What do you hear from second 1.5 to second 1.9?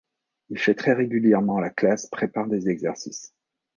la